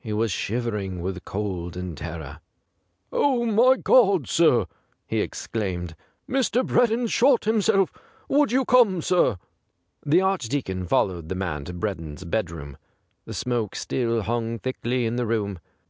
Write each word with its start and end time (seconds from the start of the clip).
He 0.00 0.14
was 0.14 0.32
shiver 0.32 0.74
ing 0.78 1.02
with 1.02 1.26
cold 1.26 1.76
and 1.76 1.94
terror.' 1.94 2.40
Oh, 3.12 3.44
my 3.44 3.76
God, 3.76 4.26
sir!' 4.26 4.64
he 5.06 5.20
exclaimed,' 5.20 5.94
Mr. 6.26 6.64
Breddon's 6.66 7.12
shot 7.12 7.44
himself. 7.44 7.92
Would 8.30 8.50
you 8.50 8.64
come, 8.64 9.02
sir.^' 9.02 9.38
The 10.02 10.22
Archdeacon 10.22 10.86
followed 10.86 11.28
the 11.28 11.34
man 11.34 11.66
to 11.66 11.74
Breddon's 11.74 12.24
bedroom. 12.24 12.78
The 13.26 13.34
smoke 13.34 13.74
still 13.76 14.22
hung 14.22 14.58
thickly 14.58 15.04
in 15.04 15.16
the 15.16 15.26
room. 15.26 15.58